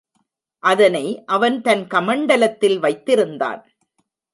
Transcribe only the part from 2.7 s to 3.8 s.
வைத்திருந்தான்.